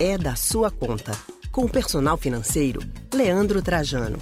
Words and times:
é 0.00 0.16
da 0.16 0.34
sua 0.34 0.70
conta. 0.70 1.12
Com 1.52 1.66
o 1.66 1.68
personal 1.68 2.16
financeiro, 2.16 2.80
Leandro 3.12 3.60
Trajano. 3.60 4.18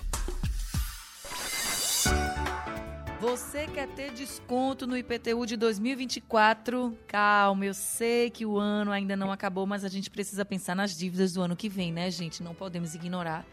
Você 3.20 3.68
quer 3.68 3.86
ter 3.88 4.12
desconto 4.12 4.88
no 4.88 4.96
IPTU 4.96 5.46
de 5.46 5.56
2024? 5.56 6.99
Calma, 7.06 7.64
eu 7.64 7.75
sei 7.75 8.29
que 8.29 8.45
o 8.45 8.59
ano 8.59 8.91
ainda 8.91 9.16
não 9.16 9.30
acabou, 9.30 9.66
mas 9.66 9.84
a 9.84 9.88
gente 9.88 10.11
precisa 10.11 10.45
pensar 10.45 10.75
nas 10.75 10.96
dívidas 10.96 11.34
do 11.34 11.43
ano 11.43 11.54
que 11.54 11.68
vem, 11.68 11.92
né, 11.92 12.10
gente? 12.10 12.42
Não 12.42 12.56
podemos 12.56 12.96
ignorar. 12.96 13.46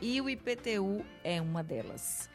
E 0.00 0.20
o 0.20 0.30
IPTU 0.30 1.04
é 1.24 1.40
uma 1.40 1.64
delas. 1.64 2.30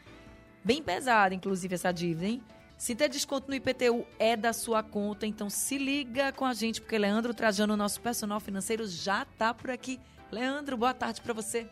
Bem 0.62 0.82
pesada, 0.82 1.34
inclusive, 1.34 1.74
essa 1.74 1.92
dívida, 1.92 2.26
hein? 2.26 2.42
Se 2.80 2.94
ter 2.94 3.10
desconto 3.10 3.46
no 3.46 3.54
IPTU 3.54 4.06
é 4.18 4.34
da 4.34 4.54
sua 4.54 4.82
conta, 4.82 5.26
então 5.26 5.50
se 5.50 5.76
liga 5.76 6.32
com 6.32 6.46
a 6.46 6.54
gente, 6.54 6.80
porque 6.80 6.96
Leandro 6.96 7.34
Trajano, 7.34 7.76
nosso 7.76 8.00
personal 8.00 8.40
financeiro, 8.40 8.86
já 8.86 9.22
está 9.22 9.52
por 9.52 9.68
aqui. 9.68 10.00
Leandro, 10.32 10.78
boa 10.78 10.94
tarde 10.94 11.20
para 11.20 11.34
você. 11.34 11.68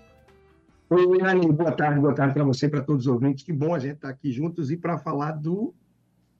Oi, 0.91 1.23
Anny, 1.23 1.51
boa 1.51 1.73
tarde, 1.73 1.99
boa 1.99 2.15
tarde 2.15 2.35
para 2.35 2.45
você, 2.45 2.69
para 2.69 2.83
todos 2.83 3.07
os 3.07 3.11
ouvintes. 3.11 3.43
Que 3.43 3.55
bom 3.55 3.75
a 3.75 3.79
gente 3.79 3.95
estar 3.95 4.09
tá 4.09 4.13
aqui 4.13 4.31
juntos 4.31 4.71
e 4.71 4.77
para 4.77 4.99
falar 4.99 5.33
do 5.33 5.75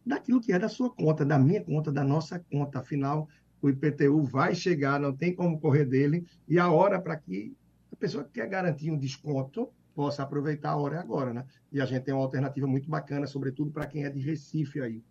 daquilo 0.05 0.39
que 0.39 0.53
é 0.53 0.59
da 0.59 0.69
sua 0.69 0.91
conta, 0.91 1.25
da 1.25 1.39
minha 1.39 1.65
conta, 1.65 1.91
da 1.91 2.05
nossa 2.05 2.39
conta. 2.53 2.81
Afinal, 2.81 3.27
o 3.63 3.71
IPTU 3.71 4.23
vai 4.23 4.55
chegar, 4.55 5.01
não 5.01 5.17
tem 5.17 5.35
como 5.35 5.59
correr 5.59 5.87
dele, 5.87 6.27
e 6.47 6.59
a 6.59 6.71
hora 6.71 7.01
para 7.01 7.17
que 7.17 7.57
a 7.91 7.97
pessoa 7.97 8.23
que 8.23 8.33
quer 8.33 8.47
garantir 8.47 8.91
um 8.91 8.99
desconto 8.99 9.71
possa 9.99 10.23
aproveitar 10.23 10.71
a 10.71 10.77
hora 10.77 10.95
é 10.95 10.99
agora, 11.01 11.35
né? 11.35 11.45
E 11.73 11.81
a 11.81 11.85
gente 11.85 12.05
tem 12.05 12.15
uma 12.15 12.23
alternativa 12.23 12.69
muito 12.69 12.89
bacana, 12.89 13.27
sobretudo 13.27 13.73
para 13.73 13.85
quem 13.85 14.05
é 14.05 14.11
de 14.11 14.21
Recife 14.21 14.81
aí. 14.81 15.03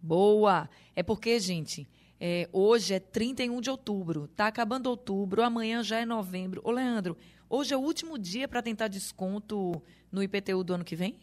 Boa! 0.00 0.70
É 0.94 1.02
porque, 1.02 1.40
gente, 1.40 1.88
é, 2.20 2.48
hoje 2.52 2.94
é 2.94 3.00
31 3.00 3.60
de 3.60 3.68
outubro, 3.68 4.28
tá 4.28 4.46
acabando 4.46 4.86
outubro, 4.86 5.42
amanhã 5.42 5.82
já 5.82 5.98
é 5.98 6.06
novembro. 6.06 6.60
Ô, 6.62 6.70
Leandro, 6.70 7.16
Hoje 7.52 7.74
é 7.74 7.76
o 7.76 7.80
último 7.80 8.16
dia 8.16 8.46
para 8.46 8.62
tentar 8.62 8.86
desconto 8.86 9.82
no 10.12 10.22
IPTU 10.22 10.62
do 10.62 10.72
ano 10.72 10.84
que 10.84 10.94
vem? 10.94 11.18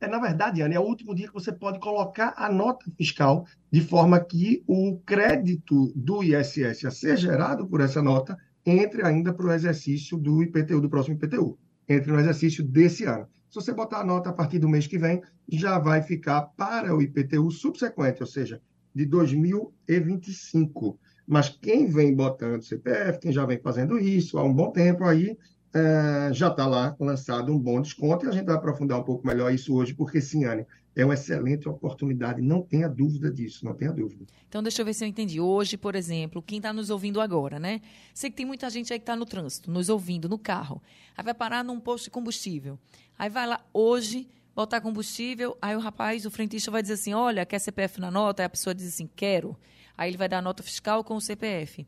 É, 0.00 0.08
na 0.08 0.18
verdade, 0.18 0.60
Ana, 0.60 0.74
é 0.74 0.80
o 0.80 0.82
último 0.82 1.14
dia 1.14 1.28
que 1.28 1.32
você 1.32 1.52
pode 1.52 1.78
colocar 1.78 2.34
a 2.36 2.50
nota 2.50 2.90
fiscal 2.98 3.46
de 3.70 3.80
forma 3.80 4.18
que 4.18 4.64
o 4.66 4.98
crédito 5.06 5.92
do 5.94 6.24
ISS 6.24 6.84
a 6.84 6.90
ser 6.90 7.16
gerado 7.16 7.68
por 7.68 7.80
essa 7.80 8.02
nota 8.02 8.36
entre 8.66 9.06
ainda 9.06 9.32
para 9.32 9.46
o 9.46 9.52
exercício 9.52 10.18
do 10.18 10.42
IPTU, 10.42 10.80
do 10.80 10.90
próximo 10.90 11.14
IPTU, 11.14 11.56
entre 11.88 12.10
no 12.10 12.18
exercício 12.18 12.64
desse 12.64 13.04
ano. 13.04 13.28
Se 13.48 13.54
você 13.54 13.72
botar 13.72 14.00
a 14.00 14.04
nota 14.04 14.30
a 14.30 14.32
partir 14.32 14.58
do 14.58 14.68
mês 14.68 14.88
que 14.88 14.98
vem, 14.98 15.22
já 15.48 15.78
vai 15.78 16.02
ficar 16.02 16.42
para 16.42 16.94
o 16.94 17.00
IPTU 17.00 17.50
subsequente, 17.50 18.20
ou 18.20 18.26
seja, 18.26 18.60
de 18.92 19.06
2025. 19.06 20.98
Mas 21.26 21.48
quem 21.48 21.86
vem 21.86 22.14
botando 22.14 22.62
CPF, 22.62 23.20
quem 23.20 23.32
já 23.32 23.46
vem 23.46 23.60
fazendo 23.60 23.98
isso 23.98 24.36
há 24.38 24.44
um 24.44 24.52
bom 24.52 24.70
tempo 24.72 25.04
aí, 25.04 25.38
é, 25.76 26.32
já 26.32 26.48
está 26.48 26.66
lá 26.66 26.96
lançado 26.98 27.52
um 27.52 27.58
bom 27.58 27.82
desconto 27.82 28.24
e 28.24 28.28
a 28.28 28.32
gente 28.32 28.46
vai 28.46 28.56
aprofundar 28.56 28.98
um 28.98 29.02
pouco 29.02 29.26
melhor 29.26 29.52
isso 29.52 29.74
hoje, 29.74 29.92
porque 29.92 30.22
sim, 30.22 30.46
Anne, 30.46 30.66
é 30.96 31.04
uma 31.04 31.12
excelente 31.12 31.68
oportunidade, 31.68 32.40
não 32.40 32.62
tenha 32.62 32.88
dúvida 32.88 33.30
disso, 33.30 33.62
não 33.62 33.74
tenha 33.74 33.92
dúvida. 33.92 34.24
Então, 34.48 34.62
deixa 34.62 34.80
eu 34.80 34.86
ver 34.86 34.94
se 34.94 35.04
eu 35.04 35.08
entendi. 35.08 35.38
Hoje, 35.38 35.76
por 35.76 35.94
exemplo, 35.94 36.40
quem 36.40 36.56
está 36.56 36.72
nos 36.72 36.88
ouvindo 36.88 37.20
agora, 37.20 37.58
né? 37.58 37.82
Sei 38.14 38.30
que 38.30 38.36
tem 38.36 38.46
muita 38.46 38.70
gente 38.70 38.90
aí 38.90 38.98
que 38.98 39.02
está 39.02 39.14
no 39.14 39.26
trânsito, 39.26 39.70
nos 39.70 39.90
ouvindo, 39.90 40.26
no 40.26 40.38
carro. 40.38 40.82
Aí 41.14 41.22
vai 41.22 41.34
parar 41.34 41.62
num 41.62 41.78
posto 41.78 42.04
de 42.04 42.10
combustível. 42.10 42.78
Aí 43.18 43.28
vai 43.28 43.46
lá 43.46 43.60
hoje, 43.74 44.26
botar 44.54 44.80
combustível, 44.80 45.58
aí 45.60 45.76
o 45.76 45.80
rapaz, 45.80 46.24
o 46.24 46.30
frentista 46.30 46.70
vai 46.70 46.80
dizer 46.80 46.94
assim, 46.94 47.12
olha, 47.12 47.44
quer 47.44 47.58
CPF 47.58 48.00
na 48.00 48.10
nota? 48.10 48.42
Aí 48.42 48.46
a 48.46 48.50
pessoa 48.50 48.74
diz 48.74 48.88
assim, 48.88 49.06
quero. 49.14 49.54
Aí 49.98 50.08
ele 50.08 50.16
vai 50.16 50.30
dar 50.30 50.38
a 50.38 50.42
nota 50.42 50.62
fiscal 50.62 51.04
com 51.04 51.16
o 51.16 51.20
CPF. 51.20 51.86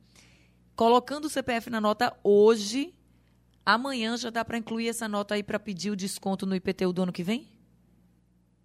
Colocando 0.77 1.25
o 1.25 1.31
CPF 1.31 1.71
na 1.71 1.81
nota 1.81 2.15
hoje, 2.23 2.95
amanhã 3.75 4.17
já 4.17 4.31
dá 4.31 4.43
para 4.43 4.57
incluir 4.57 4.89
essa 4.89 5.07
nota 5.07 5.35
aí 5.35 5.43
para 5.43 5.59
pedir 5.59 5.91
o 5.91 5.97
desconto 5.97 6.47
no 6.47 6.57
IPTU 6.57 6.91
do 6.91 7.03
ano 7.03 7.13
que 7.13 7.23
vem? 7.23 7.47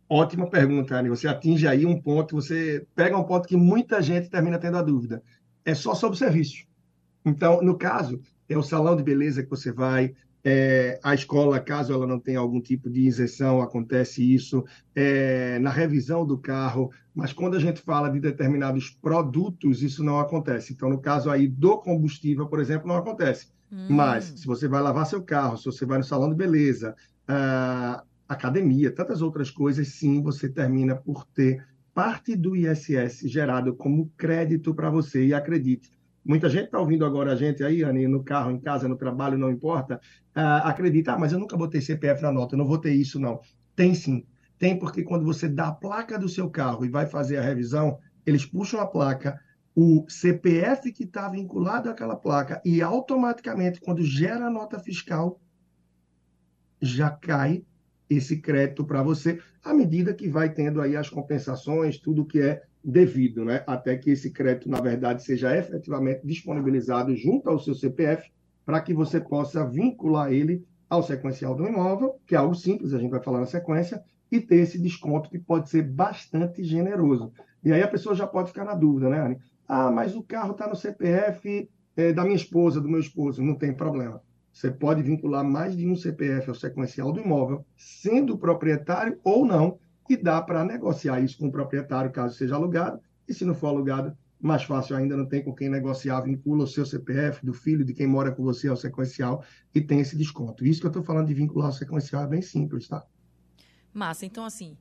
Ótima 0.08 0.50
pergunta, 0.50 0.96
Anny. 0.96 1.10
Você 1.10 1.28
atinge 1.28 1.68
aí 1.68 1.86
um 1.86 2.00
ponto, 2.00 2.36
você 2.36 2.88
pega 2.96 3.18
um 3.18 3.24
ponto 3.24 3.48
que 3.48 3.58
muita 3.58 4.02
gente 4.02 4.30
termina 4.30 4.58
tendo 4.58 4.78
a 4.78 4.82
dúvida. 4.82 5.22
É 5.66 5.76
só 5.76 5.94
sobre 5.94 6.16
o 6.16 6.20
serviço. 6.20 6.66
Então, 7.26 7.62
no 7.62 7.78
caso, 7.78 8.22
é 8.48 8.58
o 8.58 8.64
salão 8.64 8.96
de 8.96 9.04
beleza 9.04 9.44
que 9.44 9.50
você 9.50 9.72
vai, 9.72 10.14
é, 10.42 11.00
a 11.04 11.14
escola, 11.14 11.60
caso 11.60 11.94
ela 11.94 12.06
não 12.06 12.20
tenha 12.20 12.40
algum 12.40 12.62
tipo 12.62 12.90
de 12.90 13.02
isenção, 13.02 13.62
acontece 13.62 14.34
isso 14.34 14.64
é, 14.94 15.58
na 15.60 15.70
revisão 15.70 16.26
do 16.26 16.38
carro, 16.38 16.92
mas 17.16 17.32
quando 17.32 17.56
a 17.56 17.60
gente 17.60 17.82
fala 17.82 18.10
de 18.10 18.20
determinados 18.20 18.90
produtos, 18.90 19.82
isso 19.82 20.04
não 20.04 20.20
acontece. 20.20 20.74
Então, 20.74 20.90
no 20.90 21.00
caso 21.00 21.30
aí 21.30 21.48
do 21.48 21.78
combustível, 21.78 22.48
por 22.48 22.60
exemplo, 22.60 22.88
não 22.88 22.96
acontece. 22.98 23.48
Hum. 23.90 23.96
Mas, 23.96 24.34
se 24.36 24.46
você 24.46 24.68
vai 24.68 24.82
lavar 24.82 25.06
seu 25.06 25.24
carro, 25.24 25.58
se 25.58 25.66
você 25.66 25.86
vai 25.86 25.98
no 25.98 26.04
salão 26.04 26.30
de 26.30 26.36
beleza, 26.36 26.96
academia, 28.28 28.94
tantas 28.94 29.22
outras 29.22 29.52
coisas, 29.52 29.88
sim, 29.90 30.22
você 30.22 30.50
termina 30.50 30.96
por 30.96 31.26
ter 31.26 31.64
parte 31.94 32.36
do 32.36 32.56
ISS 32.56 33.30
gerado 33.30 33.76
como 33.76 34.10
crédito 34.18 34.74
para 34.74 34.90
você. 34.90 35.26
E 35.26 35.34
acredite, 35.34 35.92
Muita 36.26 36.50
gente 36.50 36.66
está 36.66 36.80
ouvindo 36.80 37.06
agora 37.06 37.34
a 37.34 37.36
gente 37.36 37.64
aí, 37.64 37.84
Anny, 37.84 38.08
no 38.08 38.24
carro, 38.24 38.50
em 38.50 38.60
casa, 38.60 38.88
no 38.88 38.96
trabalho, 38.96 39.38
não 39.38 39.52
importa, 39.52 40.00
uh, 40.36 40.64
acredita, 40.64 41.14
ah, 41.14 41.20
mas 41.20 41.34
eu 41.34 41.40
nunca 41.40 41.58
botei 41.58 41.82
CPF 41.82 42.22
na 42.22 42.32
nota, 42.32 42.56
eu 42.56 42.58
não 42.58 42.66
vou 42.66 42.78
ter 42.78 42.94
isso, 42.94 43.20
não. 43.20 43.42
Tem 43.76 43.94
sim. 43.94 44.26
Tem 44.58 44.80
porque 44.80 45.04
quando 45.04 45.26
você 45.26 45.50
dá 45.50 45.68
a 45.68 45.74
placa 45.74 46.18
do 46.18 46.30
seu 46.30 46.50
carro 46.50 46.86
e 46.86 46.90
vai 46.90 47.06
fazer 47.06 47.38
a 47.38 47.42
revisão, 47.42 47.98
eles 48.26 48.46
puxam 48.46 48.80
a 48.80 48.88
placa, 48.88 49.38
o 49.76 50.06
CPF 50.08 50.92
que 50.92 51.04
está 51.04 51.28
vinculado 51.28 51.90
àquela 51.90 52.16
placa 52.16 52.62
e 52.64 52.82
automaticamente, 52.82 53.82
quando 53.82 54.04
gera 54.04 54.46
a 54.46 54.50
nota 54.50 54.80
fiscal, 54.80 55.42
já 56.82 57.10
cai 57.10 57.66
esse 58.10 58.40
crédito 58.40 58.86
para 58.86 59.02
você, 59.02 59.40
à 59.64 59.74
medida 59.74 60.14
que 60.14 60.30
vai 60.30 60.54
tendo 60.54 60.82
aí 60.82 60.96
as 60.96 61.10
compensações, 61.10 61.98
tudo 61.98 62.26
que 62.26 62.40
é 62.40 62.62
devido, 62.84 63.46
né? 63.46 63.64
até 63.66 63.98
que 63.98 64.12
esse 64.12 64.30
crédito, 64.30 64.70
na 64.70 64.82
verdade, 64.82 65.24
seja 65.24 65.56
efetivamente 65.58 66.22
disponibilizado 66.26 67.16
junto 67.16 67.50
ao 67.50 67.60
seu 67.60 67.74
CPF, 67.74 68.30
para 68.66 68.82
que 68.82 68.94
você 68.94 69.20
possa 69.20 69.68
vincular 69.68 70.32
ele 70.32 70.66
ao 70.90 71.02
sequencial 71.02 71.56
do 71.56 71.66
imóvel, 71.66 72.20
que 72.28 72.36
é 72.36 72.38
algo 72.38 72.54
simples, 72.54 72.94
a 72.94 73.00
gente 73.00 73.10
vai 73.10 73.24
falar 73.24 73.40
na 73.40 73.46
sequência, 73.46 74.04
e 74.32 74.40
ter 74.40 74.58
esse 74.58 74.80
desconto 74.80 75.30
que 75.30 75.38
pode 75.38 75.70
ser 75.70 75.84
bastante 75.84 76.64
generoso. 76.64 77.32
E 77.64 77.72
aí 77.72 77.82
a 77.82 77.88
pessoa 77.88 78.16
já 78.16 78.28
pode 78.28 78.50
ficar 78.50 78.66
na 78.66 78.74
dúvida, 78.74 79.10
né, 79.10 79.20
Anny? 79.20 79.38
Ah, 79.76 79.90
mas 79.90 80.16
o 80.16 80.22
carro 80.22 80.52
está 80.52 80.68
no 80.68 80.76
CPF 80.76 81.68
é, 81.98 82.14
da 82.14 82.24
minha 82.24 82.36
esposa, 82.36 82.80
do 82.80 82.88
meu 82.88 83.00
esposo. 83.00 83.42
Não 83.42 83.56
tem 83.56 83.74
problema. 83.74 84.22
Você 84.52 84.70
pode 84.70 85.02
vincular 85.02 85.44
mais 85.44 85.76
de 85.76 85.88
um 85.88 85.96
CPF 85.96 86.48
ao 86.48 86.54
sequencial 86.54 87.12
do 87.12 87.20
imóvel, 87.20 87.66
sendo 87.76 88.38
proprietário 88.38 89.20
ou 89.24 89.44
não, 89.44 89.80
e 90.08 90.16
dá 90.16 90.40
para 90.40 90.64
negociar 90.64 91.22
isso 91.22 91.40
com 91.40 91.48
o 91.48 91.52
proprietário, 91.52 92.12
caso 92.12 92.36
seja 92.36 92.54
alugado, 92.54 93.00
e 93.28 93.34
se 93.34 93.44
não 93.46 93.56
for 93.56 93.70
alugado, 93.70 94.16
mais 94.40 94.62
fácil 94.62 94.96
ainda, 94.96 95.18
não 95.18 95.26
tem 95.26 95.44
com 95.44 95.56
quem 95.56 95.70
negociar, 95.70 96.22
vincula 96.22 96.66
o 96.66 96.68
seu 96.68 96.86
CPF, 96.86 97.44
do 97.44 97.52
filho, 97.52 97.84
de 97.84 97.96
quem 97.96 98.06
mora 98.06 98.32
com 98.32 98.44
você 98.44 98.68
ao 98.68 98.78
sequencial, 98.78 99.44
e 99.74 99.82
tem 99.82 100.02
esse 100.02 100.16
desconto. 100.16 100.64
Isso 100.64 100.82
que 100.82 100.86
eu 100.86 100.90
estou 100.90 101.02
falando 101.02 101.30
de 101.30 101.34
vincular 101.34 101.70
o 101.70 101.74
sequencial 101.74 102.26
é 102.26 102.28
bem 102.28 102.44
simples, 102.44 102.88
tá? 102.88 103.04
Massa, 103.92 104.24
então 104.24 104.46
assim, 104.46 104.78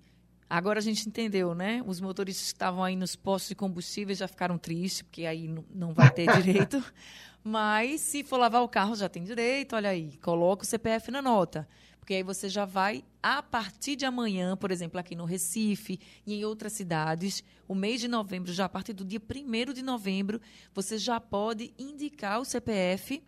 agora 0.52 0.80
a 0.80 0.82
gente 0.82 1.08
entendeu, 1.08 1.54
né? 1.54 1.82
Os 1.86 1.98
motoristas 1.98 2.48
que 2.48 2.56
estavam 2.56 2.84
aí 2.84 2.94
nos 2.94 3.16
postos 3.16 3.48
de 3.48 3.54
combustível 3.54 4.14
já 4.14 4.28
ficaram 4.28 4.58
tristes, 4.58 5.00
porque 5.00 5.24
aí 5.24 5.48
não 5.74 5.94
vai 5.94 6.10
ter 6.10 6.30
direito. 6.36 6.84
Mas 7.42 8.02
se 8.02 8.22
for 8.22 8.36
lavar 8.36 8.62
o 8.62 8.68
carro, 8.68 8.94
já 8.94 9.08
tem 9.08 9.24
direito, 9.24 9.74
olha 9.74 9.88
aí, 9.88 10.18
coloca 10.18 10.62
o 10.62 10.66
CPF 10.66 11.10
na 11.10 11.22
nota. 11.22 11.66
Porque 11.98 12.12
aí 12.12 12.22
você 12.22 12.50
já 12.50 12.66
vai, 12.66 13.02
a 13.22 13.42
partir 13.42 13.96
de 13.96 14.04
amanhã, 14.04 14.54
por 14.54 14.70
exemplo, 14.70 15.00
aqui 15.00 15.16
no 15.16 15.24
Recife 15.24 15.98
e 16.26 16.34
em 16.34 16.44
outras 16.44 16.74
cidades, 16.74 17.42
o 17.66 17.74
mês 17.74 18.02
de 18.02 18.06
novembro, 18.06 18.52
já 18.52 18.66
a 18.66 18.68
partir 18.68 18.92
do 18.92 19.06
dia 19.06 19.20
1 19.20 19.72
de 19.72 19.82
novembro, 19.82 20.38
você 20.74 20.98
já 20.98 21.18
pode 21.18 21.72
indicar 21.78 22.38
o 22.38 22.44
CPF 22.44 23.22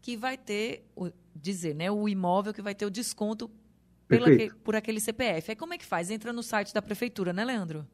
que 0.00 0.16
vai 0.16 0.38
ter, 0.38 0.84
dizer, 1.34 1.74
né, 1.74 1.90
o 1.90 2.08
imóvel 2.08 2.54
que 2.54 2.62
vai 2.62 2.74
ter 2.74 2.86
o 2.86 2.90
desconto 2.90 3.50
pela, 4.08 4.28
por 4.64 4.74
aquele 4.74 5.00
CPF. 5.00 5.50
Aí 5.50 5.56
como 5.56 5.74
é 5.74 5.78
que 5.78 5.86
faz? 5.86 6.10
Entra 6.10 6.32
no 6.32 6.42
site 6.42 6.72
da 6.72 6.80
prefeitura, 6.82 7.32
né, 7.32 7.44
Leandro? 7.44 7.86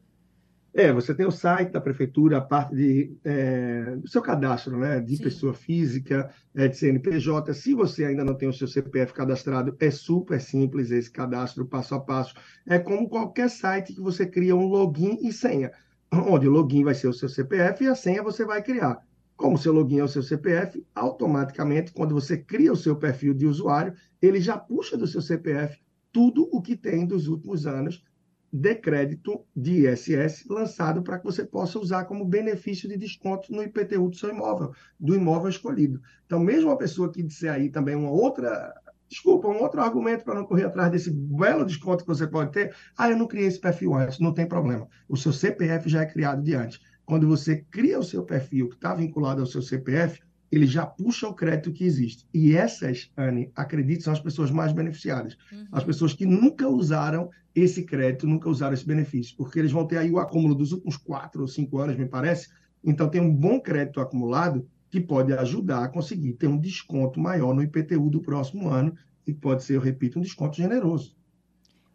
É, 0.77 0.91
você 0.91 1.15
tem 1.15 1.25
o 1.25 1.31
site 1.31 1.71
da 1.71 1.79
prefeitura, 1.79 2.37
a 2.37 2.41
parte 2.41 2.75
de, 2.75 3.15
é, 3.23 3.95
do 3.95 4.09
seu 4.09 4.21
cadastro, 4.21 4.77
né, 4.77 4.99
de 4.99 5.15
Sim. 5.15 5.23
pessoa 5.23 5.53
física, 5.53 6.29
é, 6.53 6.67
de 6.67 6.75
CNPJ. 6.75 7.53
Se 7.53 7.73
você 7.73 8.03
ainda 8.03 8.25
não 8.25 8.33
tem 8.33 8.49
o 8.49 8.53
seu 8.53 8.67
CPF 8.67 9.13
cadastrado, 9.13 9.73
é 9.79 9.89
super 9.89 10.41
simples 10.41 10.91
esse 10.91 11.09
cadastro, 11.09 11.65
passo 11.65 11.95
a 11.95 11.99
passo. 12.01 12.35
É 12.67 12.77
como 12.77 13.07
qualquer 13.07 13.49
site 13.49 13.93
que 13.93 14.01
você 14.01 14.25
cria 14.25 14.53
um 14.53 14.67
login 14.67 15.17
e 15.25 15.31
senha, 15.31 15.71
onde 16.11 16.45
o 16.45 16.51
login 16.51 16.83
vai 16.83 16.93
ser 16.93 17.07
o 17.07 17.13
seu 17.13 17.29
CPF 17.29 17.81
e 17.81 17.87
a 17.87 17.95
senha 17.95 18.21
você 18.21 18.43
vai 18.43 18.61
criar. 18.61 19.01
Como 19.37 19.55
o 19.55 19.57
seu 19.57 19.71
login 19.71 19.99
é 19.99 20.03
o 20.03 20.09
seu 20.09 20.23
CPF, 20.23 20.85
automaticamente, 20.93 21.93
quando 21.93 22.13
você 22.13 22.37
cria 22.37 22.73
o 22.73 22.77
seu 22.77 22.97
perfil 22.97 23.33
de 23.33 23.45
usuário, 23.45 23.93
ele 24.21 24.41
já 24.41 24.57
puxa 24.57 24.97
do 24.97 25.07
seu 25.07 25.21
CPF 25.21 25.84
tudo 26.15 26.47
o 26.49 26.61
que 26.61 26.77
tem 26.77 27.05
dos 27.05 27.27
últimos 27.27 27.67
anos 27.67 28.01
de 28.49 28.73
crédito 28.73 29.45
de 29.53 29.85
ISS 29.85 30.45
lançado 30.49 31.03
para 31.03 31.19
que 31.19 31.25
você 31.25 31.43
possa 31.43 31.77
usar 31.77 32.05
como 32.05 32.23
benefício 32.23 32.87
de 32.87 32.95
desconto 32.95 33.51
no 33.51 33.61
IPTU 33.61 34.07
do 34.07 34.15
seu 34.15 34.29
imóvel, 34.29 34.71
do 34.97 35.13
imóvel 35.13 35.49
escolhido. 35.49 36.01
Então, 36.25 36.39
mesmo 36.39 36.69
uma 36.69 36.77
pessoa 36.77 37.11
que 37.11 37.21
disser 37.21 37.51
aí 37.51 37.69
também 37.69 37.97
uma 37.97 38.09
outra 38.09 38.73
desculpa, 39.09 39.49
um 39.49 39.61
outro 39.61 39.81
argumento 39.81 40.23
para 40.23 40.35
não 40.35 40.45
correr 40.45 40.63
atrás 40.63 40.89
desse 40.89 41.11
belo 41.11 41.65
desconto 41.65 42.05
que 42.05 42.07
você 42.07 42.25
pode 42.25 42.53
ter. 42.53 42.73
Ah, 42.97 43.09
eu 43.09 43.17
não 43.17 43.27
criei 43.27 43.47
esse 43.47 43.59
perfil 43.59 43.93
antes, 43.93 44.17
não 44.17 44.33
tem 44.33 44.47
problema. 44.47 44.87
O 45.09 45.17
seu 45.17 45.33
CPF 45.33 45.89
já 45.89 46.03
é 46.03 46.05
criado 46.05 46.41
de 46.41 46.55
antes. 46.55 46.79
Quando 47.05 47.27
você 47.27 47.57
cria 47.69 47.99
o 47.99 48.03
seu 48.03 48.23
perfil 48.23 48.69
que 48.69 48.75
está 48.75 48.95
vinculado 48.95 49.41
ao 49.41 49.47
seu 49.47 49.61
CPF, 49.61 50.21
ele 50.51 50.67
já 50.67 50.85
puxa 50.85 51.27
o 51.27 51.33
crédito 51.33 51.71
que 51.71 51.83
existe. 51.83 52.25
E 52.33 52.55
essas, 52.55 53.11
Anne, 53.17 53.51
acredite, 53.55 54.03
são 54.03 54.13
as 54.13 54.19
pessoas 54.19 54.51
mais 54.51 54.71
beneficiadas. 54.71 55.37
Uhum. 55.51 55.67
As 55.71 55.83
pessoas 55.83 56.13
que 56.13 56.25
nunca 56.25 56.67
usaram 56.67 57.29
esse 57.53 57.83
crédito, 57.83 58.27
nunca 58.27 58.49
usaram 58.49 58.73
esse 58.73 58.85
benefício, 58.85 59.35
porque 59.37 59.59
eles 59.59 59.71
vão 59.71 59.87
ter 59.87 59.97
aí 59.97 60.11
o 60.11 60.19
acúmulo 60.19 60.55
dos 60.55 60.71
últimos 60.71 60.97
quatro 60.97 61.41
ou 61.41 61.47
cinco 61.47 61.79
anos, 61.79 61.95
me 61.97 62.05
parece. 62.05 62.49
Então, 62.83 63.09
tem 63.09 63.21
um 63.21 63.33
bom 63.33 63.59
crédito 63.59 63.99
acumulado 63.99 64.67
que 64.89 65.01
pode 65.01 65.33
ajudar 65.33 65.83
a 65.83 65.89
conseguir 65.89 66.33
ter 66.33 66.47
um 66.47 66.57
desconto 66.57 67.19
maior 67.19 67.53
no 67.53 67.63
IPTU 67.63 68.09
do 68.09 68.21
próximo 68.21 68.69
ano 68.69 68.95
e 69.25 69.33
pode 69.33 69.63
ser, 69.63 69.75
eu 69.75 69.81
repito, 69.81 70.19
um 70.19 70.21
desconto 70.21 70.55
generoso. 70.55 71.15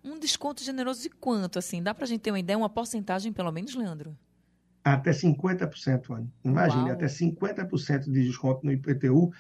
Um 0.03 0.19
desconto 0.19 0.65
generoso 0.65 1.03
de 1.03 1.11
quanto, 1.11 1.59
assim? 1.59 1.83
Dá 1.83 1.95
para 1.95 2.05
a 2.05 2.07
gente 2.07 2.21
ter 2.21 2.31
uma 2.31 2.41
ideia, 2.41 2.59
uma 2.59 2.71
porcentagem, 2.71 3.33
pelo 3.33 3.53
menos, 3.53 3.75
Leandro? 3.75 4.17
Até 4.95 5.13
50%, 5.13 6.11
Anne. 6.11 6.29
Imagine, 6.45 6.85
Uau. 6.85 6.93
até 6.93 7.07
50% 7.07 8.11
de 8.11 8.25
desconto 8.25 8.67
no 8.67 8.73
IPTU 8.73 9.31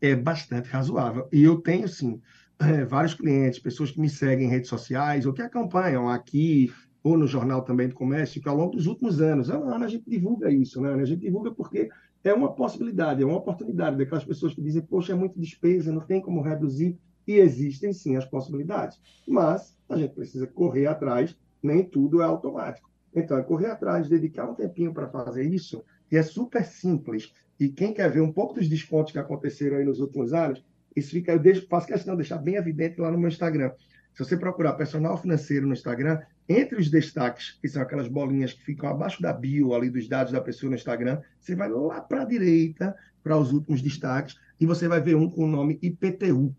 é 0.00 0.16
bastante 0.16 0.68
razoável. 0.70 1.28
E 1.30 1.42
eu 1.42 1.58
tenho, 1.60 1.86
sim, 1.86 2.20
é, 2.58 2.84
vários 2.86 3.12
clientes, 3.12 3.58
pessoas 3.58 3.90
que 3.90 4.00
me 4.00 4.08
seguem 4.08 4.46
em 4.46 4.50
redes 4.50 4.70
sociais 4.70 5.26
ou 5.26 5.34
que 5.34 5.42
acompanham 5.42 6.08
aqui 6.08 6.72
ou 7.02 7.18
no 7.18 7.26
Jornal 7.26 7.60
também 7.60 7.86
do 7.86 7.94
Comércio, 7.94 8.40
que 8.40 8.48
ao 8.48 8.56
longo 8.56 8.76
dos 8.76 8.86
últimos 8.86 9.20
anos, 9.20 9.50
ano 9.50 9.70
a 9.70 9.76
a 9.76 9.88
gente 9.88 10.08
divulga 10.08 10.50
isso, 10.50 10.80
né? 10.80 10.94
A 10.94 11.04
gente 11.04 11.20
divulga 11.20 11.52
porque 11.52 11.90
é 12.22 12.32
uma 12.32 12.54
possibilidade, 12.54 13.22
é 13.22 13.26
uma 13.26 13.36
oportunidade 13.36 13.98
daquelas 13.98 14.24
pessoas 14.24 14.54
que 14.54 14.62
dizem, 14.62 14.80
poxa, 14.80 15.12
é 15.12 15.14
muito 15.14 15.38
despesa, 15.38 15.92
não 15.92 16.00
tem 16.00 16.22
como 16.22 16.40
reduzir. 16.40 16.98
E 17.26 17.34
existem 17.34 17.92
sim 17.92 18.16
as 18.16 18.24
possibilidades. 18.24 18.98
Mas 19.28 19.76
a 19.86 19.98
gente 19.98 20.14
precisa 20.14 20.46
correr 20.46 20.86
atrás, 20.86 21.36
nem 21.62 21.84
tudo 21.84 22.22
é 22.22 22.24
automático. 22.24 22.93
Então, 23.14 23.38
é 23.38 23.42
correr 23.42 23.66
atrás, 23.66 24.08
dedicar 24.08 24.48
um 24.48 24.54
tempinho 24.54 24.92
para 24.92 25.08
fazer 25.08 25.44
isso, 25.44 25.84
que 26.08 26.16
é 26.16 26.22
super 26.22 26.64
simples. 26.64 27.32
E 27.58 27.68
quem 27.68 27.94
quer 27.94 28.10
ver 28.10 28.20
um 28.20 28.32
pouco 28.32 28.54
dos 28.54 28.68
descontos 28.68 29.12
que 29.12 29.18
aconteceram 29.18 29.76
aí 29.76 29.84
nos 29.84 30.00
últimos 30.00 30.32
anos, 30.32 30.64
isso 30.96 31.10
fica, 31.10 31.32
eu 31.32 31.38
deixo, 31.38 31.66
faço 31.68 31.86
questão 31.86 32.14
de 32.14 32.22
deixar 32.22 32.38
bem 32.38 32.56
evidente 32.56 33.00
lá 33.00 33.10
no 33.10 33.18
meu 33.18 33.28
Instagram. 33.28 33.72
Se 34.14 34.24
você 34.24 34.36
procurar 34.36 34.74
personal 34.74 35.16
financeiro 35.16 35.66
no 35.66 35.72
Instagram, 35.72 36.20
entre 36.48 36.78
os 36.78 36.90
destaques, 36.90 37.58
que 37.60 37.68
são 37.68 37.82
aquelas 37.82 38.06
bolinhas 38.06 38.52
que 38.52 38.62
ficam 38.62 38.88
abaixo 38.88 39.20
da 39.20 39.32
bio 39.32 39.74
ali 39.74 39.90
dos 39.90 40.08
dados 40.08 40.32
da 40.32 40.40
pessoa 40.40 40.70
no 40.70 40.76
Instagram, 40.76 41.20
você 41.40 41.54
vai 41.56 41.68
lá 41.68 42.00
para 42.00 42.22
a 42.22 42.24
direita, 42.24 42.94
para 43.22 43.36
os 43.36 43.52
últimos 43.52 43.82
destaques, 43.82 44.36
e 44.60 44.66
você 44.66 44.86
vai 44.86 45.00
ver 45.00 45.16
um 45.16 45.28
com 45.28 45.44
o 45.44 45.48
nome 45.48 45.78
IPTU. 45.82 46.54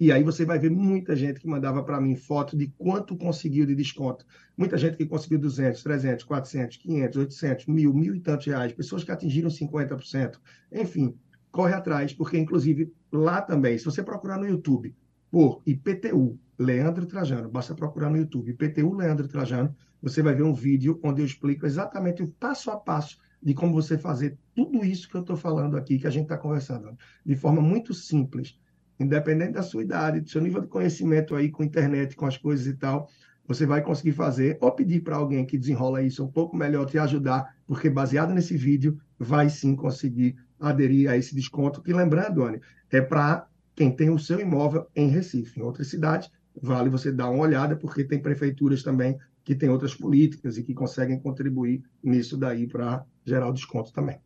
E 0.00 0.12
aí 0.12 0.22
você 0.22 0.44
vai 0.44 0.60
ver 0.60 0.70
muita 0.70 1.16
gente 1.16 1.40
que 1.40 1.48
mandava 1.48 1.82
para 1.82 2.00
mim 2.00 2.14
foto 2.14 2.56
de 2.56 2.68
quanto 2.78 3.16
conseguiu 3.16 3.66
de 3.66 3.74
desconto. 3.74 4.24
Muita 4.56 4.78
gente 4.78 4.96
que 4.96 5.04
conseguiu 5.04 5.40
200, 5.40 5.82
300, 5.82 6.24
400, 6.24 6.76
500, 6.76 7.16
800, 7.16 7.66
mil, 7.66 7.92
mil 7.92 8.14
e 8.14 8.20
tantos 8.20 8.46
reais. 8.46 8.72
Pessoas 8.72 9.02
que 9.02 9.10
atingiram 9.10 9.50
50%. 9.50 10.38
Enfim, 10.70 11.16
corre 11.50 11.74
atrás, 11.74 12.12
porque 12.12 12.38
inclusive 12.38 12.92
lá 13.10 13.42
também, 13.42 13.76
se 13.76 13.84
você 13.84 14.00
procurar 14.00 14.38
no 14.38 14.46
YouTube 14.46 14.94
por 15.30 15.62
IPTU 15.66 16.38
Leandro 16.56 17.04
Trajano, 17.04 17.48
basta 17.48 17.74
procurar 17.74 18.08
no 18.08 18.16
YouTube 18.16 18.50
IPTU 18.50 18.94
Leandro 18.94 19.26
Trajano, 19.26 19.74
você 20.00 20.22
vai 20.22 20.34
ver 20.34 20.44
um 20.44 20.54
vídeo 20.54 21.00
onde 21.02 21.22
eu 21.22 21.26
explico 21.26 21.66
exatamente 21.66 22.22
o 22.22 22.28
passo 22.28 22.70
a 22.70 22.76
passo 22.76 23.18
de 23.42 23.52
como 23.52 23.72
você 23.72 23.98
fazer 23.98 24.38
tudo 24.54 24.84
isso 24.84 25.08
que 25.08 25.16
eu 25.16 25.20
estou 25.20 25.36
falando 25.36 25.76
aqui, 25.76 25.98
que 25.98 26.06
a 26.06 26.10
gente 26.10 26.24
está 26.24 26.38
conversando, 26.38 26.96
de 27.24 27.36
forma 27.36 27.60
muito 27.60 27.92
simples 27.94 28.58
independente 28.98 29.52
da 29.52 29.62
sua 29.62 29.82
idade, 29.82 30.20
do 30.20 30.28
seu 30.28 30.40
nível 30.40 30.60
de 30.60 30.68
conhecimento 30.68 31.34
aí 31.34 31.50
com 31.50 31.62
internet, 31.62 32.16
com 32.16 32.26
as 32.26 32.36
coisas 32.36 32.66
e 32.66 32.74
tal, 32.74 33.08
você 33.46 33.64
vai 33.64 33.82
conseguir 33.82 34.12
fazer 34.12 34.58
ou 34.60 34.70
pedir 34.72 35.00
para 35.02 35.16
alguém 35.16 35.46
que 35.46 35.56
desenrola 35.56 36.02
isso 36.02 36.22
um 36.22 36.30
pouco 36.30 36.56
melhor 36.56 36.84
te 36.84 36.98
ajudar, 36.98 37.56
porque 37.66 37.88
baseado 37.88 38.34
nesse 38.34 38.56
vídeo, 38.56 38.98
vai 39.18 39.48
sim 39.48 39.74
conseguir 39.74 40.36
aderir 40.60 41.10
a 41.10 41.16
esse 41.16 41.34
desconto, 41.34 41.82
que 41.82 41.92
lembrando, 41.92 42.42
Anny, 42.42 42.60
é 42.90 43.00
para 43.00 43.46
quem 43.74 43.94
tem 43.94 44.10
o 44.10 44.18
seu 44.18 44.40
imóvel 44.40 44.86
em 44.94 45.08
Recife. 45.08 45.58
Em 45.58 45.62
outras 45.62 45.88
cidades, 45.88 46.30
vale 46.60 46.90
você 46.90 47.12
dar 47.12 47.30
uma 47.30 47.42
olhada, 47.42 47.76
porque 47.76 48.04
tem 48.04 48.20
prefeituras 48.20 48.82
também 48.82 49.16
que 49.44 49.54
têm 49.54 49.70
outras 49.70 49.94
políticas 49.94 50.58
e 50.58 50.62
que 50.62 50.74
conseguem 50.74 51.18
contribuir 51.18 51.82
nisso 52.02 52.36
daí 52.36 52.66
para 52.66 53.04
gerar 53.24 53.48
o 53.48 53.52
desconto 53.52 53.92
também. 53.92 54.18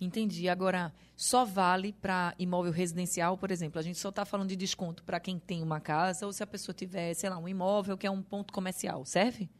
Entendi. 0.00 0.48
Agora, 0.48 0.92
só 1.16 1.44
vale 1.44 1.92
para 1.92 2.34
imóvel 2.38 2.70
residencial, 2.70 3.36
por 3.36 3.50
exemplo. 3.50 3.78
A 3.78 3.82
gente 3.82 3.98
só 3.98 4.10
está 4.10 4.24
falando 4.24 4.48
de 4.48 4.56
desconto 4.56 5.02
para 5.02 5.18
quem 5.18 5.38
tem 5.38 5.62
uma 5.62 5.80
casa 5.80 6.26
ou 6.26 6.32
se 6.32 6.42
a 6.42 6.46
pessoa 6.46 6.74
tiver, 6.74 7.14
sei 7.14 7.28
lá, 7.28 7.38
um 7.38 7.48
imóvel 7.48 7.96
que 7.96 8.06
é 8.06 8.10
um 8.10 8.22
ponto 8.22 8.52
comercial. 8.52 9.04
Serve? 9.04 9.50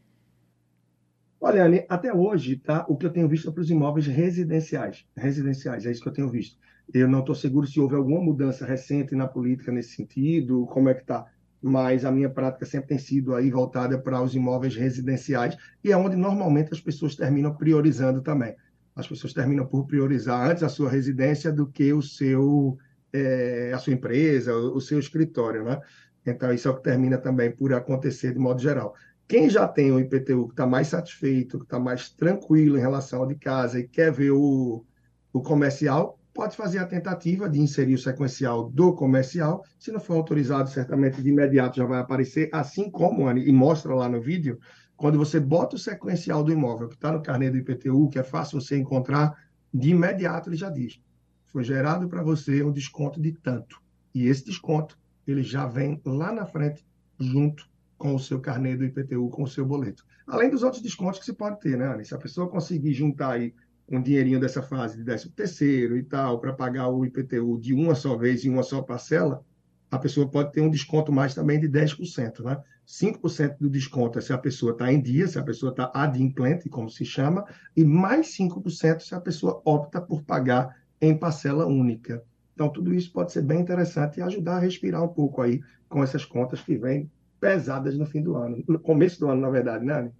Olha, 1.41 1.65
Anne, 1.65 1.85
até 1.89 2.13
hoje, 2.13 2.57
tá, 2.57 2.85
o 2.87 2.95
que 2.95 3.05
eu 3.05 3.11
tenho 3.11 3.27
visto 3.27 3.49
é 3.49 3.51
para 3.51 3.61
os 3.61 3.69
imóveis 3.69 4.07
residenciais. 4.07 5.05
Residenciais, 5.15 5.85
é 5.85 5.91
isso 5.91 6.01
que 6.01 6.07
eu 6.07 6.13
tenho 6.13 6.29
visto. 6.29 6.57
Eu 6.93 7.07
não 7.07 7.19
estou 7.19 7.35
seguro 7.35 7.67
se 7.67 7.79
houve 7.79 7.95
alguma 7.95 8.21
mudança 8.21 8.65
recente 8.65 9.13
na 9.15 9.27
política 9.27 9.71
nesse 9.71 9.95
sentido, 9.95 10.65
como 10.67 10.89
é 10.89 10.93
que 10.93 11.01
está. 11.01 11.25
Mas 11.61 12.05
a 12.05 12.11
minha 12.11 12.29
prática 12.29 12.65
sempre 12.65 12.87
tem 12.87 12.97
sido 12.97 13.35
aí 13.35 13.51
voltada 13.51 13.97
para 13.99 14.21
os 14.21 14.33
imóveis 14.33 14.75
residenciais 14.75 15.57
e 15.83 15.91
é 15.91 15.97
onde 15.97 16.15
normalmente 16.15 16.73
as 16.73 16.79
pessoas 16.79 17.15
terminam 17.15 17.53
priorizando 17.53 18.21
também 18.21 18.55
as 18.99 19.07
pessoas 19.07 19.33
terminam 19.33 19.65
por 19.65 19.85
priorizar 19.85 20.49
antes 20.49 20.63
a 20.63 20.69
sua 20.69 20.89
residência 20.89 21.51
do 21.51 21.67
que 21.67 21.93
o 21.93 22.01
seu, 22.01 22.77
é, 23.13 23.71
a 23.73 23.77
sua 23.77 23.93
empresa, 23.93 24.55
o 24.55 24.79
seu 24.81 24.99
escritório, 24.99 25.63
né? 25.63 25.79
Então, 26.25 26.53
isso 26.53 26.67
é 26.67 26.71
o 26.71 26.75
que 26.75 26.83
termina 26.83 27.17
também 27.17 27.51
por 27.51 27.73
acontecer 27.73 28.33
de 28.33 28.39
modo 28.39 28.61
geral. 28.61 28.93
Quem 29.27 29.49
já 29.49 29.67
tem 29.67 29.91
o 29.91 29.99
IPTU 29.99 30.47
que 30.47 30.53
está 30.53 30.65
mais 30.65 30.87
satisfeito, 30.87 31.59
que 31.59 31.65
está 31.65 31.79
mais 31.79 32.09
tranquilo 32.09 32.77
em 32.77 32.81
relação 32.81 33.21
ao 33.21 33.27
de 33.27 33.35
casa 33.35 33.79
e 33.79 33.87
quer 33.87 34.11
ver 34.11 34.31
o, 34.31 34.83
o 35.31 35.41
comercial, 35.41 36.19
pode 36.33 36.55
fazer 36.55 36.79
a 36.79 36.85
tentativa 36.85 37.49
de 37.49 37.59
inserir 37.59 37.93
o 37.93 37.97
sequencial 37.97 38.69
do 38.69 38.93
comercial. 38.93 39.63
Se 39.77 39.91
não 39.91 39.99
for 39.99 40.15
autorizado, 40.15 40.69
certamente 40.69 41.21
de 41.21 41.29
imediato 41.29 41.77
já 41.77 41.85
vai 41.85 41.99
aparecer, 41.99 42.49
assim 42.51 42.89
como, 42.89 43.29
e 43.31 43.51
mostra 43.51 43.93
lá 43.93 44.09
no 44.09 44.21
vídeo, 44.21 44.59
quando 44.99 45.17
você 45.17 45.39
bota 45.39 45.77
o 45.77 45.79
sequencial 45.79 46.43
do 46.43 46.51
imóvel, 46.51 46.89
que 46.89 46.95
está 46.95 47.09
no 47.09 47.23
carnê 47.23 47.49
do 47.49 47.57
IPTU, 47.57 48.09
que 48.09 48.19
é 48.19 48.23
fácil 48.23 48.59
você 48.59 48.77
encontrar, 48.77 49.33
de 49.73 49.91
imediato 49.91 50.49
ele 50.49 50.57
já 50.57 50.69
diz: 50.69 50.99
foi 51.45 51.63
gerado 51.63 52.09
para 52.09 52.21
você 52.21 52.61
um 52.61 52.71
desconto 52.71 53.21
de 53.21 53.31
tanto. 53.31 53.81
E 54.13 54.27
esse 54.27 54.43
desconto, 54.43 54.99
ele 55.25 55.41
já 55.41 55.65
vem 55.65 56.01
lá 56.05 56.33
na 56.33 56.45
frente, 56.45 56.85
junto 57.17 57.65
com 57.97 58.13
o 58.13 58.19
seu 58.19 58.41
carnê 58.41 58.75
do 58.75 58.83
IPTU, 58.83 59.29
com 59.29 59.43
o 59.43 59.47
seu 59.47 59.65
boleto. 59.65 60.05
Além 60.27 60.49
dos 60.49 60.63
outros 60.63 60.81
descontos 60.81 61.19
que 61.19 61.25
você 61.25 61.33
pode 61.33 61.61
ter, 61.61 61.77
né, 61.77 61.87
Anny? 61.87 62.03
Se 62.03 62.13
a 62.13 62.17
pessoa 62.17 62.49
conseguir 62.49 62.93
juntar 62.93 63.31
aí 63.31 63.53
um 63.87 64.01
dinheirinho 64.01 64.39
dessa 64.39 64.61
fase 64.61 64.97
de 64.97 65.05
13 65.05 65.29
terceiro 65.29 65.97
e 65.97 66.03
tal, 66.03 66.41
para 66.41 66.51
pagar 66.51 66.89
o 66.89 67.05
IPTU 67.05 67.57
de 67.57 67.73
uma 67.73 67.95
só 67.95 68.17
vez 68.17 68.43
em 68.43 68.49
uma 68.49 68.63
só 68.63 68.81
parcela, 68.81 69.45
a 69.91 69.97
pessoa 69.97 70.27
pode 70.27 70.51
ter 70.51 70.61
um 70.61 70.69
desconto 70.69 71.11
mais 71.11 71.33
também 71.33 71.59
de 71.59 71.67
10%, 71.67 72.43
né? 72.43 72.61
5% 72.85 73.57
do 73.59 73.69
desconto 73.69 74.17
é 74.17 74.21
se 74.21 74.33
a 74.33 74.37
pessoa 74.37 74.71
está 74.71 74.91
em 74.91 75.01
dia, 75.01 75.27
se 75.27 75.37
a 75.37 75.43
pessoa 75.43 75.71
está 75.71 75.91
adimplente, 75.93 76.69
como 76.69 76.89
se 76.89 77.05
chama, 77.05 77.45
e 77.75 77.83
mais 77.83 78.35
5% 78.35 79.01
se 79.01 79.13
a 79.13 79.21
pessoa 79.21 79.61
opta 79.63 80.01
por 80.01 80.23
pagar 80.23 80.75
em 80.99 81.15
parcela 81.15 81.65
única. 81.65 82.23
Então, 82.53 82.67
tudo 82.69 82.93
isso 82.93 83.11
pode 83.13 83.31
ser 83.31 83.43
bem 83.43 83.61
interessante 83.61 84.17
e 84.17 84.21
ajudar 84.21 84.57
a 84.57 84.59
respirar 84.59 85.03
um 85.03 85.07
pouco 85.07 85.41
aí 85.41 85.61
com 85.87 86.03
essas 86.03 86.25
contas 86.25 86.61
que 86.61 86.77
vêm 86.77 87.09
pesadas 87.39 87.97
no 87.97 88.05
fim 88.05 88.21
do 88.21 88.35
ano, 88.35 88.63
no 88.67 88.79
começo 88.79 89.19
do 89.19 89.29
ano, 89.29 89.41
na 89.41 89.49
verdade, 89.49 89.85
né, 89.85 89.93
Anny? 89.93 90.11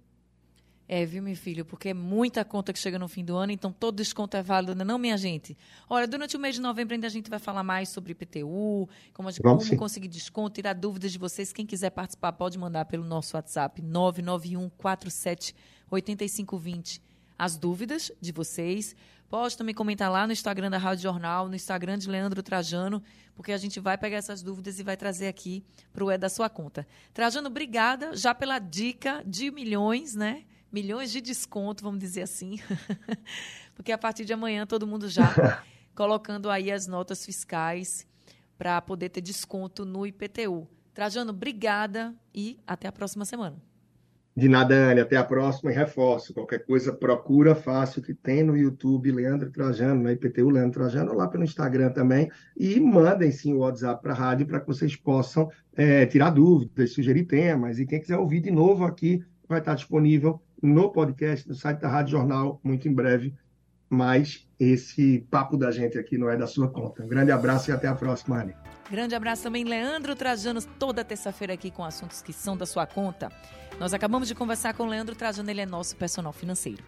É, 0.92 1.06
viu, 1.06 1.22
meu 1.22 1.36
filho? 1.36 1.64
Porque 1.64 1.90
é 1.90 1.94
muita 1.94 2.44
conta 2.44 2.72
que 2.72 2.78
chega 2.80 2.98
no 2.98 3.06
fim 3.06 3.24
do 3.24 3.36
ano, 3.36 3.52
então 3.52 3.70
todo 3.70 3.94
desconto 3.94 4.36
é 4.36 4.42
válido, 4.42 4.74
não, 4.84 4.98
minha 4.98 5.16
gente? 5.16 5.56
Olha, 5.88 6.04
durante 6.04 6.36
o 6.36 6.40
mês 6.40 6.56
de 6.56 6.60
novembro 6.60 6.94
ainda 6.94 7.06
a 7.06 7.10
gente 7.10 7.30
vai 7.30 7.38
falar 7.38 7.62
mais 7.62 7.90
sobre 7.90 8.10
IPTU, 8.10 8.88
como, 9.14 9.28
como 9.40 9.76
conseguir 9.76 10.08
desconto, 10.08 10.56
tirar 10.56 10.72
dúvidas 10.72 11.12
de 11.12 11.18
vocês. 11.18 11.52
Quem 11.52 11.64
quiser 11.64 11.90
participar 11.90 12.32
pode 12.32 12.58
mandar 12.58 12.86
pelo 12.86 13.04
nosso 13.04 13.36
WhatsApp 13.36 13.80
991 13.80 14.68
47 14.70 15.54
8520 15.92 17.00
as 17.38 17.56
dúvidas 17.56 18.10
de 18.20 18.32
vocês. 18.32 18.96
Pode 19.28 19.56
também 19.56 19.76
comentar 19.76 20.10
lá 20.10 20.26
no 20.26 20.32
Instagram 20.32 20.70
da 20.70 20.78
Rádio 20.78 21.04
Jornal, 21.04 21.48
no 21.48 21.54
Instagram 21.54 21.98
de 21.98 22.10
Leandro 22.10 22.42
Trajano, 22.42 23.00
porque 23.36 23.52
a 23.52 23.58
gente 23.58 23.78
vai 23.78 23.96
pegar 23.96 24.16
essas 24.16 24.42
dúvidas 24.42 24.80
e 24.80 24.82
vai 24.82 24.96
trazer 24.96 25.28
aqui 25.28 25.62
para 25.92 26.04
o 26.04 26.10
É 26.10 26.18
da 26.18 26.28
Sua 26.28 26.50
Conta. 26.50 26.84
Trajano, 27.14 27.46
obrigada 27.46 28.16
já 28.16 28.34
pela 28.34 28.58
dica 28.58 29.22
de 29.24 29.52
milhões, 29.52 30.16
né? 30.16 30.46
Milhões 30.72 31.10
de 31.10 31.20
desconto, 31.20 31.82
vamos 31.82 32.00
dizer 32.00 32.22
assim, 32.22 32.58
porque 33.74 33.92
a 33.92 33.98
partir 33.98 34.24
de 34.24 34.32
amanhã 34.32 34.66
todo 34.66 34.86
mundo 34.86 35.08
já 35.08 35.62
colocando 35.94 36.50
aí 36.50 36.70
as 36.70 36.86
notas 36.86 37.24
fiscais 37.24 38.06
para 38.56 38.80
poder 38.80 39.08
ter 39.08 39.20
desconto 39.20 39.84
no 39.84 40.06
IPTU. 40.06 40.68
Trajano, 40.92 41.30
obrigada 41.30 42.14
e 42.34 42.58
até 42.66 42.88
a 42.88 42.92
próxima 42.92 43.24
semana. 43.24 43.56
De 44.36 44.48
nada, 44.48 44.90
Anne. 44.90 45.00
Até 45.00 45.16
a 45.16 45.24
próxima 45.24 45.72
e 45.72 45.74
reforço. 45.74 46.32
Qualquer 46.32 46.64
coisa, 46.64 46.92
procura 46.92 47.54
fácil 47.54 48.00
que 48.00 48.14
tem 48.14 48.42
no 48.42 48.56
YouTube 48.56 49.10
Leandro 49.10 49.50
Trajano, 49.50 50.02
na 50.02 50.12
IPTU 50.12 50.48
Leandro 50.48 50.80
Trajano, 50.80 51.14
lá 51.14 51.26
pelo 51.26 51.44
Instagram 51.44 51.90
também. 51.90 52.30
E 52.56 52.78
mandem 52.78 53.32
sim 53.32 53.52
o 53.54 53.58
WhatsApp 53.58 54.00
para 54.00 54.12
a 54.12 54.16
rádio 54.16 54.46
para 54.46 54.60
que 54.60 54.66
vocês 54.66 54.94
possam 54.94 55.50
é, 55.74 56.06
tirar 56.06 56.30
dúvidas, 56.30 56.92
sugerir 56.92 57.24
temas. 57.24 57.78
E 57.78 57.86
quem 57.86 58.00
quiser 58.00 58.18
ouvir 58.18 58.40
de 58.40 58.50
novo 58.50 58.84
aqui, 58.84 59.22
vai 59.48 59.58
estar 59.58 59.74
disponível 59.74 60.40
no 60.62 60.90
podcast, 60.90 61.48
no 61.48 61.54
site 61.54 61.80
da 61.80 61.88
Rádio 61.88 62.12
Jornal, 62.12 62.60
muito 62.62 62.88
em 62.88 62.92
breve. 62.92 63.34
Mas 63.88 64.48
esse 64.58 65.26
papo 65.30 65.56
da 65.56 65.70
gente 65.70 65.98
aqui 65.98 66.16
não 66.16 66.30
é 66.30 66.36
da 66.36 66.46
sua 66.46 66.68
conta. 66.68 67.02
Um 67.02 67.08
grande 67.08 67.32
abraço 67.32 67.70
e 67.70 67.72
até 67.72 67.88
a 67.88 67.94
próxima, 67.94 68.40
Anne. 68.40 68.54
Grande 68.88 69.14
abraço 69.14 69.42
também, 69.42 69.64
Leandro 69.64 70.14
Trajano, 70.14 70.60
toda 70.78 71.04
terça-feira 71.04 71.54
aqui 71.54 71.70
com 71.70 71.84
assuntos 71.84 72.22
que 72.22 72.32
são 72.32 72.56
da 72.56 72.66
sua 72.66 72.86
conta. 72.86 73.30
Nós 73.78 73.94
acabamos 73.94 74.28
de 74.28 74.34
conversar 74.34 74.74
com 74.74 74.84
o 74.84 74.86
Leandro 74.86 75.16
Trajano, 75.16 75.50
ele 75.50 75.60
é 75.60 75.66
nosso 75.66 75.96
personal 75.96 76.32
financeiro. 76.32 76.82